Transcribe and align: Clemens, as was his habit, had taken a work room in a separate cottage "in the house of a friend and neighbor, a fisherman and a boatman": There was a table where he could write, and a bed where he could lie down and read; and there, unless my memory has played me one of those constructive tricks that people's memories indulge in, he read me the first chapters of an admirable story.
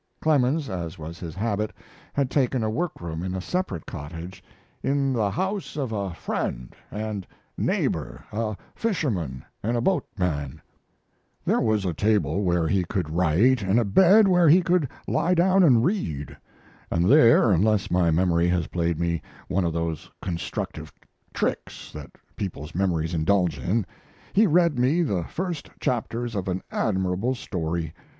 Clemens, 0.19 0.67
as 0.67 0.97
was 0.97 1.19
his 1.19 1.35
habit, 1.35 1.71
had 2.11 2.31
taken 2.31 2.63
a 2.63 2.71
work 2.71 2.99
room 3.01 3.21
in 3.21 3.35
a 3.35 3.39
separate 3.39 3.85
cottage 3.85 4.43
"in 4.81 5.13
the 5.13 5.29
house 5.29 5.77
of 5.77 5.91
a 5.91 6.11
friend 6.11 6.75
and 6.89 7.27
neighbor, 7.55 8.25
a 8.31 8.57
fisherman 8.73 9.45
and 9.61 9.77
a 9.77 9.81
boatman": 9.81 10.59
There 11.45 11.59
was 11.61 11.85
a 11.85 11.93
table 11.93 12.41
where 12.41 12.67
he 12.67 12.83
could 12.83 13.11
write, 13.11 13.61
and 13.61 13.79
a 13.79 13.85
bed 13.85 14.27
where 14.27 14.49
he 14.49 14.63
could 14.63 14.89
lie 15.07 15.35
down 15.35 15.61
and 15.61 15.85
read; 15.85 16.35
and 16.89 17.05
there, 17.05 17.51
unless 17.51 17.91
my 17.91 18.09
memory 18.09 18.47
has 18.47 18.65
played 18.65 18.99
me 18.99 19.21
one 19.49 19.65
of 19.65 19.73
those 19.73 20.09
constructive 20.19 20.91
tricks 21.31 21.91
that 21.91 22.09
people's 22.35 22.73
memories 22.73 23.13
indulge 23.13 23.59
in, 23.59 23.85
he 24.33 24.47
read 24.47 24.79
me 24.79 25.03
the 25.03 25.25
first 25.25 25.69
chapters 25.79 26.33
of 26.33 26.47
an 26.47 26.63
admirable 26.71 27.35
story. 27.35 27.93